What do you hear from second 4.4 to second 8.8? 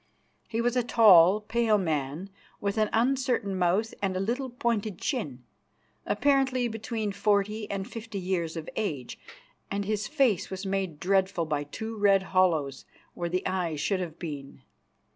pointed chin, apparently between forty and fifty years of